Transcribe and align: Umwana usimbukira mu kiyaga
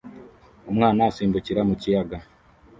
Umwana 0.71 1.01
usimbukira 1.11 1.61
mu 1.69 1.75
kiyaga 1.81 2.17